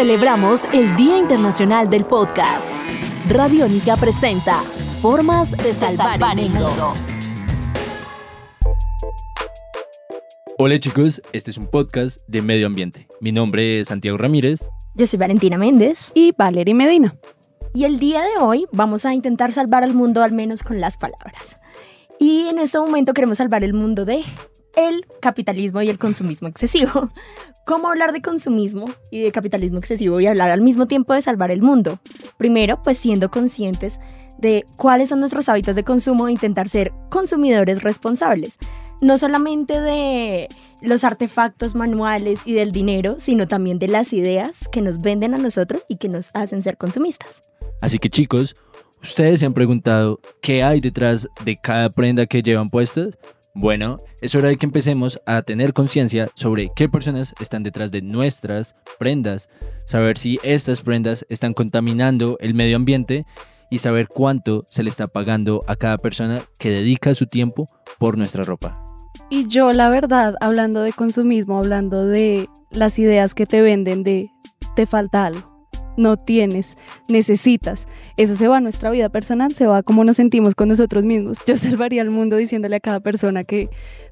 Celebramos 0.00 0.64
el 0.72 0.96
Día 0.96 1.18
Internacional 1.18 1.90
del 1.90 2.06
Podcast. 2.06 2.72
Radiónica 3.28 3.98
presenta 3.98 4.62
Formas 5.02 5.50
de 5.50 5.74
salvar, 5.74 6.38
el 6.38 6.48
mundo. 6.48 6.94
Hola 10.56 10.80
chicos, 10.80 11.20
este 11.34 11.50
es 11.50 11.58
un 11.58 11.66
podcast 11.66 12.22
de 12.28 12.40
medio 12.40 12.66
ambiente. 12.66 13.08
Mi 13.20 13.30
nombre 13.30 13.80
es 13.80 13.88
Santiago 13.88 14.16
Ramírez. 14.16 14.70
Yo 14.94 15.06
soy 15.06 15.18
Valentina 15.18 15.58
Méndez. 15.58 16.12
Y 16.14 16.32
Valerie 16.32 16.74
Medina. 16.74 17.14
Y 17.74 17.84
el 17.84 17.98
día 17.98 18.22
de 18.22 18.38
hoy 18.40 18.66
vamos 18.72 19.04
a 19.04 19.12
intentar 19.12 19.52
salvar 19.52 19.84
al 19.84 19.92
mundo 19.92 20.22
al 20.22 20.32
menos 20.32 20.62
con 20.62 20.80
las 20.80 20.96
palabras. 20.96 21.56
Y 22.18 22.48
en 22.48 22.58
este 22.58 22.78
momento 22.78 23.12
queremos 23.12 23.36
salvar 23.36 23.64
el 23.64 23.74
mundo 23.74 24.06
de 24.06 24.24
el 24.76 25.06
capitalismo 25.20 25.82
y 25.82 25.88
el 25.88 25.98
consumismo 25.98 26.48
excesivo. 26.48 27.10
¿Cómo 27.66 27.88
hablar 27.88 28.12
de 28.12 28.22
consumismo 28.22 28.86
y 29.10 29.20
de 29.20 29.32
capitalismo 29.32 29.78
excesivo 29.78 30.20
y 30.20 30.26
hablar 30.26 30.50
al 30.50 30.60
mismo 30.60 30.86
tiempo 30.86 31.14
de 31.14 31.22
salvar 31.22 31.50
el 31.50 31.62
mundo? 31.62 32.00
Primero, 32.36 32.82
pues 32.82 32.98
siendo 32.98 33.30
conscientes 33.30 33.98
de 34.38 34.64
cuáles 34.76 35.10
son 35.10 35.20
nuestros 35.20 35.48
hábitos 35.48 35.76
de 35.76 35.84
consumo 35.84 36.26
e 36.26 36.32
intentar 36.32 36.68
ser 36.68 36.92
consumidores 37.10 37.82
responsables. 37.82 38.58
No 39.00 39.18
solamente 39.18 39.80
de 39.80 40.48
los 40.82 41.04
artefactos 41.04 41.74
manuales 41.74 42.40
y 42.44 42.54
del 42.54 42.72
dinero, 42.72 43.16
sino 43.18 43.46
también 43.46 43.78
de 43.78 43.88
las 43.88 44.12
ideas 44.12 44.68
que 44.72 44.80
nos 44.80 44.98
venden 44.98 45.34
a 45.34 45.38
nosotros 45.38 45.84
y 45.88 45.96
que 45.96 46.08
nos 46.08 46.30
hacen 46.34 46.62
ser 46.62 46.76
consumistas. 46.76 47.42
Así 47.80 47.98
que 47.98 48.10
chicos, 48.10 48.54
¿ustedes 49.02 49.40
se 49.40 49.46
han 49.46 49.54
preguntado 49.54 50.20
qué 50.40 50.62
hay 50.62 50.80
detrás 50.80 51.28
de 51.44 51.56
cada 51.56 51.90
prenda 51.90 52.26
que 52.26 52.42
llevan 52.42 52.68
puestas? 52.68 53.10
Bueno, 53.54 53.98
es 54.20 54.34
hora 54.36 54.48
de 54.48 54.56
que 54.56 54.66
empecemos 54.66 55.20
a 55.26 55.42
tener 55.42 55.72
conciencia 55.72 56.28
sobre 56.34 56.70
qué 56.76 56.88
personas 56.88 57.34
están 57.40 57.64
detrás 57.64 57.90
de 57.90 58.00
nuestras 58.00 58.76
prendas, 58.98 59.50
saber 59.86 60.18
si 60.18 60.38
estas 60.44 60.82
prendas 60.82 61.26
están 61.28 61.52
contaminando 61.52 62.36
el 62.40 62.54
medio 62.54 62.76
ambiente 62.76 63.26
y 63.68 63.80
saber 63.80 64.06
cuánto 64.08 64.64
se 64.68 64.84
le 64.84 64.90
está 64.90 65.08
pagando 65.08 65.60
a 65.66 65.74
cada 65.74 65.98
persona 65.98 66.42
que 66.58 66.70
dedica 66.70 67.14
su 67.14 67.26
tiempo 67.26 67.66
por 67.98 68.16
nuestra 68.16 68.44
ropa. 68.44 68.80
Y 69.28 69.48
yo, 69.48 69.72
la 69.72 69.90
verdad, 69.90 70.34
hablando 70.40 70.82
de 70.82 70.92
consumismo, 70.92 71.58
hablando 71.58 72.06
de 72.06 72.48
las 72.70 73.00
ideas 73.00 73.34
que 73.34 73.46
te 73.46 73.62
venden 73.62 74.04
de 74.04 74.30
te 74.76 74.86
falta 74.86 75.26
algo 75.26 75.49
no 76.00 76.16
tienes, 76.16 76.76
necesitas. 77.08 77.86
Eso 78.16 78.34
se 78.34 78.48
va 78.48 78.56
a 78.56 78.60
nuestra 78.60 78.90
vida 78.90 79.08
personal, 79.08 79.54
se 79.54 79.66
va 79.66 79.78
a 79.78 79.82
cómo 79.82 80.02
nos 80.02 80.16
sentimos 80.16 80.54
con 80.54 80.68
nosotros 80.68 81.04
mismos. 81.04 81.38
Yo 81.46 81.56
salvaría 81.56 82.02
al 82.02 82.10
mundo 82.10 82.36
diciéndole 82.36 82.76
a 82.76 82.80
cada 82.80 83.00
persona 83.00 83.44
que 83.44 83.68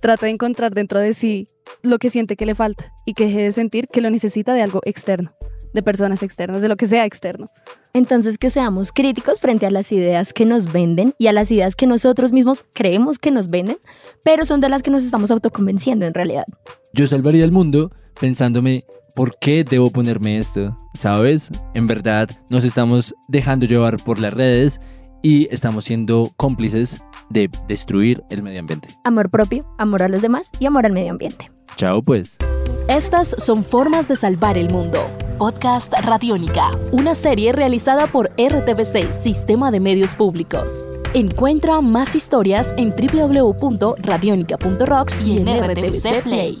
trata 0.00 0.26
de 0.26 0.32
encontrar 0.32 0.72
dentro 0.72 1.00
de 1.00 1.14
sí 1.14 1.46
lo 1.82 1.98
que 1.98 2.10
siente 2.10 2.36
que 2.36 2.46
le 2.46 2.54
falta 2.54 2.92
y 3.04 3.14
que 3.14 3.26
deje 3.26 3.42
de 3.42 3.52
sentir 3.52 3.88
que 3.88 4.00
lo 4.00 4.10
necesita 4.10 4.54
de 4.54 4.62
algo 4.62 4.80
externo, 4.84 5.32
de 5.72 5.82
personas 5.82 6.22
externas, 6.22 6.62
de 6.62 6.68
lo 6.68 6.76
que 6.76 6.86
sea 6.86 7.04
externo. 7.04 7.46
Entonces 7.92 8.38
que 8.38 8.50
seamos 8.50 8.92
críticos 8.92 9.40
frente 9.40 9.66
a 9.66 9.70
las 9.70 9.92
ideas 9.92 10.32
que 10.32 10.46
nos 10.46 10.72
venden 10.72 11.14
y 11.18 11.26
a 11.26 11.32
las 11.32 11.50
ideas 11.50 11.76
que 11.76 11.86
nosotros 11.86 12.32
mismos 12.32 12.64
creemos 12.72 13.18
que 13.18 13.30
nos 13.30 13.48
venden, 13.48 13.78
pero 14.24 14.44
son 14.44 14.60
de 14.60 14.68
las 14.68 14.82
que 14.82 14.90
nos 14.90 15.04
estamos 15.04 15.30
autoconvenciendo 15.30 16.06
en 16.06 16.14
realidad. 16.14 16.44
Yo 16.92 17.06
salvaría 17.06 17.44
al 17.44 17.52
mundo 17.52 17.90
pensándome 18.20 18.84
¿por 19.14 19.38
qué 19.38 19.64
debo 19.64 19.90
ponerme 19.90 20.38
esto? 20.38 20.76
¿Sabes? 20.94 21.50
En 21.74 21.86
verdad 21.86 22.28
nos 22.48 22.64
estamos 22.64 23.14
dejando 23.28 23.66
llevar 23.66 24.02
por 24.02 24.18
las 24.18 24.34
redes 24.34 24.80
y 25.22 25.52
estamos 25.52 25.84
siendo 25.84 26.32
cómplices 26.36 27.00
de 27.28 27.50
destruir 27.68 28.24
el 28.30 28.42
medio 28.42 28.60
ambiente. 28.60 28.88
Amor 29.04 29.28
propio, 29.30 29.68
amor 29.78 30.02
a 30.02 30.08
los 30.08 30.22
demás 30.22 30.50
y 30.58 30.64
amor 30.66 30.86
al 30.86 30.92
medio 30.92 31.10
ambiente. 31.10 31.50
Chao 31.76 32.02
pues. 32.02 32.36
Estas 32.88 33.36
son 33.38 33.62
formas 33.62 34.08
de 34.08 34.16
salvar 34.16 34.58
el 34.58 34.68
mundo. 34.70 35.06
Podcast 35.38 35.92
Radiónica, 36.02 36.70
una 36.92 37.14
serie 37.14 37.52
realizada 37.52 38.10
por 38.10 38.30
RTBC, 38.30 39.12
Sistema 39.12 39.70
de 39.70 39.78
Medios 39.80 40.14
Públicos. 40.14 40.88
Encuentra 41.14 41.80
más 41.80 42.14
historias 42.14 42.74
en 42.76 42.90
www.radionica.rocks 42.90 45.20
y 45.24 45.38
en 45.38 45.62
RTBC 45.62 46.22
Play. 46.24 46.60